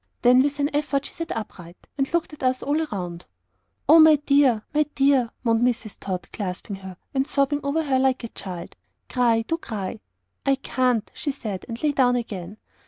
[0.23, 3.25] Then with an effort she sat upright, and looked at us all around.
[3.87, 4.63] "Oh, my dear!
[4.73, 5.97] my dear!" moaned Mrs.
[5.99, 8.75] Tod, clasping her, and sobbing over her like a child.
[9.09, 9.99] "Cry, do cry!"
[10.43, 12.57] "I CAN'T," she said, and lay down again.